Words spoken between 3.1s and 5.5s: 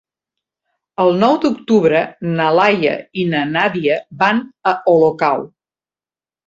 i na Nàdia van a Olocau.